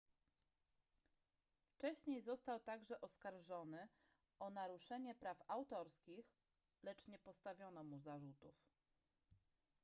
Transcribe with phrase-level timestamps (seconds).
[1.69, 3.87] wcześniej został także oskarżony
[4.39, 6.33] o naruszenie praw autorskich
[6.83, 8.55] lecz nie postawiono mu zarzutów